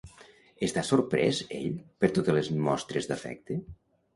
Està 0.67 0.83
sorprès 0.87 1.41
ell 1.59 1.69
per 2.05 2.11
totes 2.17 2.39
les 2.39 2.51
mostres 2.71 3.11
d'afecte? 3.13 3.63